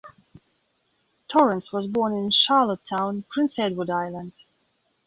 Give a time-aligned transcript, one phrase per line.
[1.27, 4.31] Torrens was born in Charlottetown, Prince Edward Island.